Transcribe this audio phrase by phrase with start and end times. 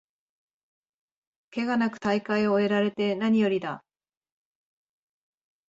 [1.51, 3.85] ケガなく大会を終えられてなによりだ